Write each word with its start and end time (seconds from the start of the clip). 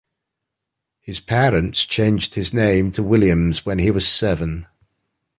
His 0.99 1.19
parents 1.19 1.85
changed 1.85 2.33
his 2.33 2.55
name 2.55 2.89
to 2.93 3.03
Williams 3.03 3.67
when 3.67 3.77
he 3.77 3.91
was 3.91 4.07
seven. 4.07 4.65